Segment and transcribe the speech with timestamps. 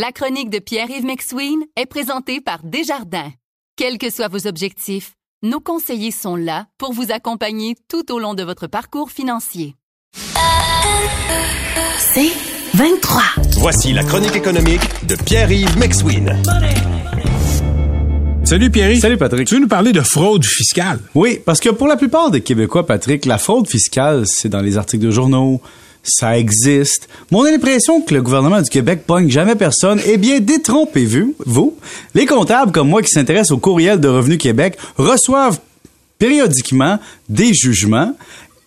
[0.00, 3.32] La chronique de Pierre-Yves McSween est présentée par Desjardins.
[3.74, 8.34] Quels que soient vos objectifs, nos conseillers sont là pour vous accompagner tout au long
[8.34, 9.74] de votre parcours financier.
[11.98, 12.30] C'est
[12.74, 13.22] 23.
[13.56, 16.40] Voici la chronique économique de Pierre-Yves McSween.
[18.44, 18.96] Salut Pierre.
[18.98, 19.48] Salut Patrick.
[19.48, 21.00] Tu veux nous parler de fraude fiscale?
[21.16, 24.78] Oui, parce que pour la plupart des Québécois, Patrick, la fraude fiscale, c'est dans les
[24.78, 25.60] articles de journaux,
[26.02, 27.08] ça existe.
[27.30, 30.00] Mais on a l'impression que le gouvernement du Québec pogne jamais personne.
[30.06, 31.76] Eh bien, détrompez-vous, vous.
[32.14, 35.58] Les comptables comme moi qui s'intéressent au courriel de Revenu Québec reçoivent
[36.18, 36.98] périodiquement
[37.28, 38.14] des jugements.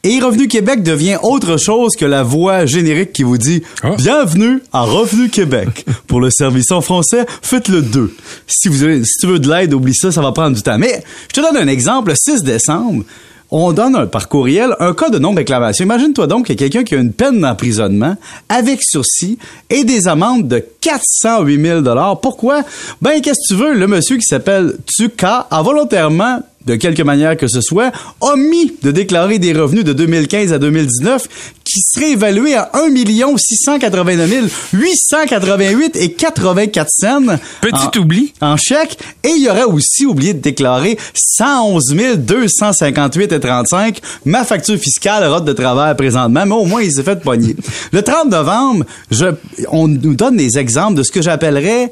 [0.04, 3.96] Et Revenu Québec devient autre chose que la voix générique qui vous dit Ah.
[3.98, 5.86] Bienvenue à Revenu Québec.
[6.08, 8.12] Pour le service en français, faites le 2.
[8.48, 10.80] Si, vous avez- si tu veux de l'aide, oublie ça, ça va prendre du temps.
[10.80, 12.10] Mais je te donne un exemple.
[12.10, 13.04] Le 6 décembre,
[13.52, 15.86] on donne un, par courriel un cas de non-réclamation.
[15.86, 18.16] Imagine-toi donc qu'il y a quelqu'un qui a une peine d'emprisonnement
[18.50, 19.38] avec sursis
[19.70, 22.64] et des amendes de 408 000 Pourquoi?
[23.02, 23.74] Ben, qu'est-ce que tu veux?
[23.74, 28.92] Le monsieur qui s'appelle Tuka a volontairement de quelque manière que ce soit, omis de
[28.92, 31.28] déclarer des revenus de 2015 à 2019
[31.64, 32.90] qui seraient évalués à 1
[33.36, 37.22] 689 888 et 84 cents.
[37.62, 38.34] Petit en- oubli.
[38.42, 39.00] En chèque.
[39.24, 44.00] Et il aurait aussi oublié de déclarer 111 258 et 35.
[44.26, 47.56] Ma facture fiscale rote de travers présentement, mais au moins il s'est fait pogner.
[47.92, 49.26] Le 30 novembre, je,
[49.70, 51.92] on nous donne des exemples de ce que j'appellerais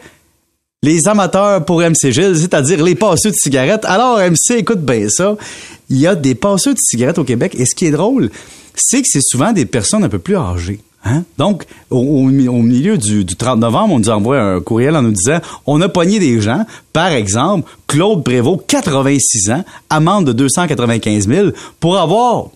[0.82, 3.84] les amateurs pour MC Gilles, c'est-à-dire les passeux de cigarettes.
[3.86, 5.36] Alors, MC, écoute bien ça.
[5.90, 7.54] Il y a des passeux de cigarettes au Québec.
[7.58, 8.30] Et ce qui est drôle,
[8.76, 10.80] c'est que c'est souvent des personnes un peu plus âgées.
[11.04, 11.24] Hein?
[11.38, 14.96] Donc, au, au mi- au milieu du, du 30 novembre, on nous envoie un courriel
[14.96, 16.66] en nous disant on a pogné des gens.
[16.94, 21.48] Par exemple, Claude Prévost, 86 ans, amende de 295 000
[21.80, 22.48] pour avoir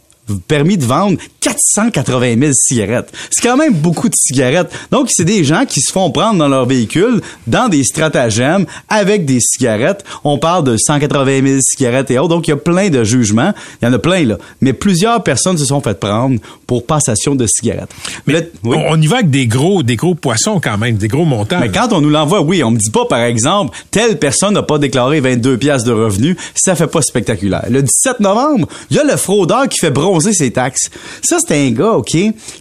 [0.48, 3.12] permis de vendre 480 000 cigarettes.
[3.30, 4.72] C'est quand même beaucoup de cigarettes.
[4.92, 9.26] Donc, c'est des gens qui se font prendre dans leur véhicule, dans des stratagèmes, avec
[9.26, 10.04] des cigarettes.
[10.24, 12.30] On parle de 180 000 cigarettes et autres.
[12.30, 13.54] Donc, il y a plein de jugements.
[13.82, 14.38] Il y en a plein, là.
[14.62, 17.92] Mais plusieurs personnes se sont faites prendre pour passation de cigarettes.
[18.26, 18.78] Mais Le- oui.
[18.88, 21.60] on, y va avec des gros, des gros poissons quand même, des gros montants.
[21.60, 24.64] Mais quand on nous l'envoie, oui, on me dit pas, par exemple, telle personne n'a
[24.64, 27.66] pas déclaré 22 pièces de revenus, ça fait pas spectaculaire.
[27.70, 31.94] Le 17 novembre, il y a le fraudeur qui fait bronzer Ça, c'est un gars,
[31.94, 32.16] OK,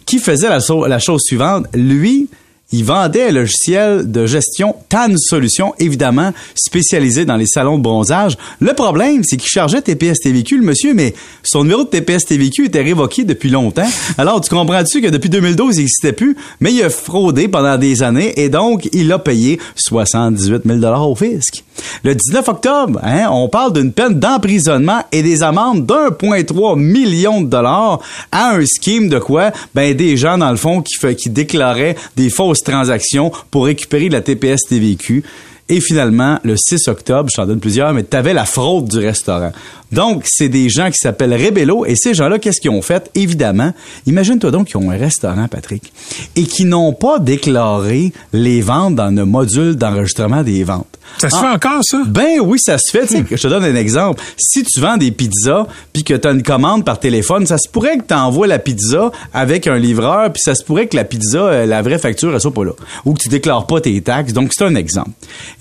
[0.05, 1.65] qui faisait la chose suivante.
[1.73, 2.27] Lui,
[2.73, 8.35] il vendait un logiciel de gestion TAN Solutions, évidemment, spécialisé dans les salons de bronzage.
[8.59, 11.13] Le problème, c'est qu'il chargeait TPS TVQ, le monsieur, mais
[11.43, 13.87] son numéro de TPS TVQ était révoqué depuis longtemps.
[14.17, 18.01] Alors, tu comprends-tu que depuis 2012, il n'existait plus, mais il a fraudé pendant des
[18.01, 21.63] années et donc, il a payé 78 000 au fisc.
[22.03, 27.47] Le 19 octobre, hein, on parle d'une peine d'emprisonnement et des amendes d'1,3 million de
[27.47, 27.99] dollars
[28.31, 29.51] à un scheme de quoi?
[29.73, 34.21] Ben, des gens, dans le fond, qui, qui déclaraient des fausses transactions pour récupérer la
[34.21, 35.23] TPS TVQ.
[35.69, 38.99] Et finalement, le 6 octobre, je t'en donne plusieurs, mais tu avais la fraude du
[38.99, 39.51] restaurant.
[39.93, 41.85] Donc, c'est des gens qui s'appellent Rebello.
[41.85, 43.09] Et ces gens-là, qu'est-ce qu'ils ont fait?
[43.15, 43.73] Évidemment,
[44.07, 45.93] imagine-toi donc qu'ils ont un restaurant, Patrick,
[46.35, 50.87] et qui n'ont pas déclaré les ventes dans le module d'enregistrement des ventes.
[51.19, 52.01] ça se Ah, fait encore, ça?
[52.07, 53.05] ben oui, ça se fait.
[53.07, 54.21] Sais, Je te donne un exemple.
[54.37, 57.69] Si tu vends des pizzas, puis que tu as une commande par téléphone, ça se
[57.69, 61.03] pourrait que tu envoies la pizza avec un livreur, puis ça se pourrait que la
[61.03, 62.71] pizza, euh, la vraie facture, elle soit pas là.
[63.05, 64.33] Ou que tu déclares pas tes taxes.
[64.33, 65.11] Donc, c'est un exemple.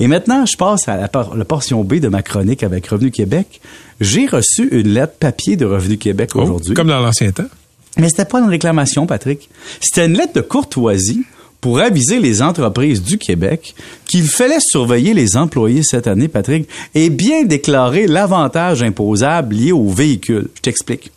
[0.02, 3.12] Et maintenant, je passe à la, por- la portion B de ma chronique avec Revenu
[3.12, 3.60] Québec.
[4.00, 6.74] J'ai reçu une lettre papier de Revenu Québec Oh, aujourd'hui.
[6.74, 7.46] comme dans l'ancien temps.
[7.96, 9.48] Mais c'était pas une réclamation, Patrick.
[9.80, 11.22] C'était une lettre de courtoisie
[11.60, 13.76] pour aviser les entreprises du Québec
[14.06, 19.88] qu'il fallait surveiller les employés cette année, Patrick, et bien déclarer l'avantage imposable lié au
[19.88, 20.48] véhicule.
[20.56, 21.12] Je t'explique.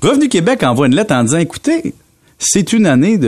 [0.00, 1.92] Revenu Québec envoie une lettre en disant, écoutez,
[2.38, 3.18] c'est une année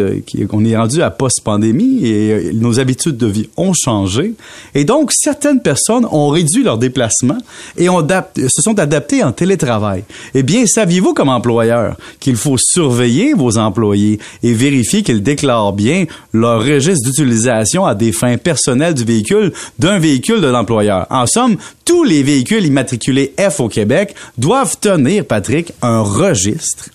[0.49, 4.35] qu'on est rendu à post-pandémie et euh, nos habitudes de vie ont changé.
[4.75, 7.39] Et donc, certaines personnes ont réduit leurs déplacements
[7.77, 10.05] et se sont adaptées en télétravail.
[10.35, 16.05] Eh bien, saviez-vous comme employeur qu'il faut surveiller vos employés et vérifier qu'ils déclarent bien
[16.33, 21.07] leur registre d'utilisation à des fins personnelles du véhicule d'un véhicule de l'employeur?
[21.11, 26.91] En somme, tous les véhicules immatriculés F au Québec doivent tenir, Patrick, un registre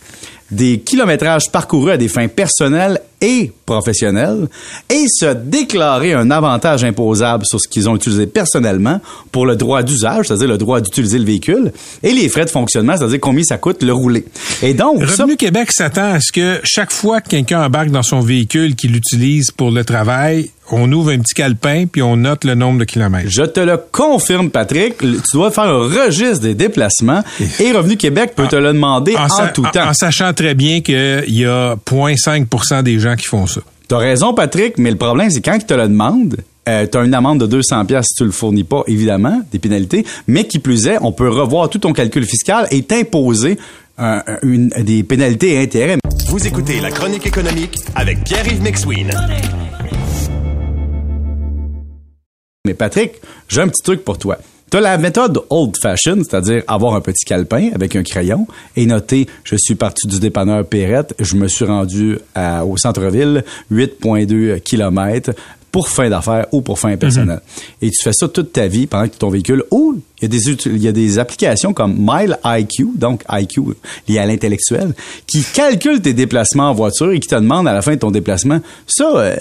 [0.51, 4.47] des kilométrages parcourus à des fins personnelles et professionnelles
[4.89, 9.01] et se déclarer un avantage imposable sur ce qu'ils ont utilisé personnellement
[9.31, 11.71] pour le droit d'usage, c'est-à-dire le droit d'utiliser le véhicule,
[12.03, 14.25] et les frais de fonctionnement, c'est-à-dire combien ça coûte le rouler.
[14.61, 18.19] Et donc, Revenu Québec s'attend à ce que chaque fois que quelqu'un embarque dans son
[18.19, 22.55] véhicule qu'il utilise pour le travail, on ouvre un petit calepin puis on note le
[22.55, 23.29] nombre de kilomètres.
[23.29, 27.21] je te le confirme, Patrick, le- tu dois faire un registre des déplacements
[27.59, 29.87] et Revenu Québec peut te le demander en, tout en- temps.
[29.89, 33.61] en sachant très bien qu'il y a 0,5% des gens qui font ça.
[33.87, 37.03] T'as raison, Patrick, mais le problème, c'est quand ils te le demandent, euh, tu as
[37.03, 40.57] une amende de 200 pièces si tu le fournis pas, évidemment, des pénalités, mais qui
[40.57, 43.59] plus est, on peut revoir tout ton calcul fiscal et t'imposer
[43.99, 45.97] un- une- des pénalités et intérêts.
[46.29, 49.11] Vous écoutez la chronique économique avec Pierre-Yves McSween.
[52.65, 53.13] Mais Patrick,
[53.47, 54.37] j'ai un petit truc pour toi.
[54.71, 58.85] Tu as la méthode old fashion, c'est-à-dire avoir un petit calepin avec un crayon et
[58.87, 64.59] noter je suis parti du dépanneur Perrette, je me suis rendu à- au centre-ville 8.2
[64.59, 65.31] km
[65.71, 67.41] pour fin d'affaires ou pour fin personnelle.
[67.81, 70.29] Et tu fais ça toute ta vie pendant que ton véhicule ou il y a
[70.29, 73.61] des uti- il y a des applications comme Mile IQ, donc IQ
[74.07, 74.93] lié à l'intellectuel,
[75.27, 78.09] qui calculent tes déplacements en voiture et qui te demandent à la fin de ton
[78.11, 79.35] déplacement ça euh,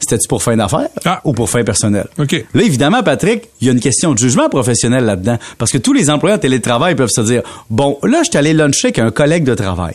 [0.00, 1.20] c'était-tu pour fin d'affaires Ah.
[1.24, 2.06] ou pour fin personnelle?
[2.18, 2.44] OK.
[2.54, 5.38] Là, évidemment, Patrick, il y a une question de jugement professionnel là-dedans.
[5.58, 8.52] Parce que tous les employés en télétravail peuvent se dire, bon, là, je suis allé
[8.52, 9.94] luncher avec un collègue de travail.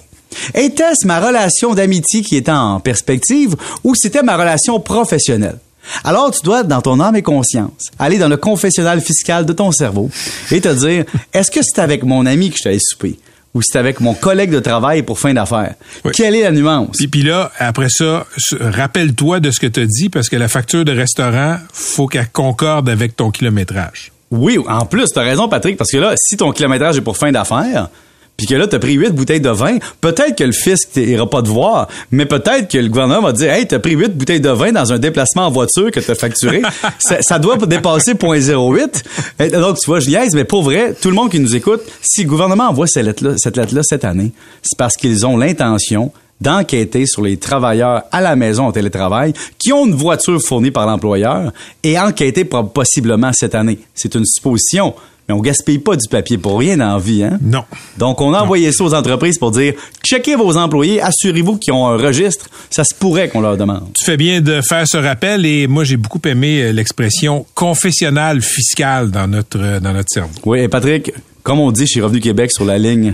[0.55, 5.59] Était-ce ma relation d'amitié qui était en perspective ou c'était ma relation professionnelle?
[6.03, 9.71] Alors, tu dois, dans ton âme et conscience, aller dans le confessionnal fiscal de ton
[9.71, 10.09] cerveau
[10.51, 13.19] et te dire, est-ce que c'est avec mon ami que je suis allé souper?
[13.53, 15.75] Ou c'est avec mon collègue de travail pour fin d'affaires?
[16.03, 16.11] Oui.
[16.13, 16.97] Quelle est la nuance?
[16.97, 18.25] Puis, puis là, après ça,
[18.59, 22.29] rappelle-toi de ce que tu as dit parce que la facture de restaurant, faut qu'elle
[22.29, 24.11] concorde avec ton kilométrage.
[24.31, 27.31] Oui, en plus, t'as raison, Patrick, parce que là, si ton kilométrage est pour fin
[27.31, 27.89] d'affaires,
[28.37, 31.41] puis que là, t'as pris huit bouteilles de vin, peut-être que le fisc t'ira pas
[31.41, 34.41] te voir, mais peut-être que le gouvernement va te dire, hey, t'as pris huit bouteilles
[34.41, 36.61] de vin dans un déplacement en voiture que t'as facturé.
[36.99, 39.03] ça, ça doit dépasser 0.08.
[39.39, 41.81] Et Donc, tu vois, je niaise, mais pour vrai, tout le monde qui nous écoute,
[42.01, 44.31] si le gouvernement envoie cette lettre-là, cette année,
[44.61, 49.71] c'est parce qu'ils ont l'intention d'enquêter sur les travailleurs à la maison en télétravail qui
[49.71, 51.53] ont une voiture fournie par l'employeur
[51.83, 53.79] et enquêter possiblement cette année.
[53.93, 54.93] C'est une supposition,
[55.27, 57.39] mais on gaspille pas du papier pour rien dans la vie, hein?
[57.41, 57.63] Non.
[57.97, 59.73] Donc, on a envoyé ça aux entreprises pour dire,
[60.05, 62.47] checkez vos employés, assurez-vous qu'ils ont un registre.
[62.69, 63.87] Ça se pourrait qu'on leur demande.
[63.97, 68.41] Tu fais bien de faire ce rappel et moi, j'ai beaucoup aimé euh, l'expression confessionnal
[68.41, 70.33] fiscal dans notre, euh, dans notre cerveau.
[70.45, 73.13] Oui, et Patrick, comme on dit chez Revenu Québec sur la ligne,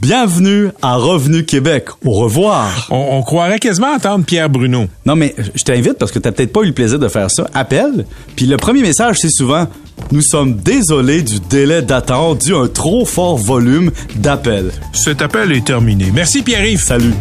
[0.00, 1.86] bienvenue à Revenu Québec.
[2.04, 2.86] Au revoir.
[2.90, 4.86] On, on croirait quasiment entendre Pierre Bruno.
[5.04, 7.48] Non, mais je t'invite parce que t'as peut-être pas eu le plaisir de faire ça.
[7.54, 8.06] Appelle.
[8.36, 9.66] Puis le premier message, c'est souvent
[10.10, 14.72] Nous sommes désolés du délai d'attente dû à un trop fort volume d'appels.
[14.92, 16.10] Cet appel est terminé.
[16.12, 16.82] Merci Pierre-Yves.
[16.82, 17.14] Salut.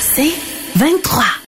[0.00, 0.32] C'est
[0.76, 1.34] 23.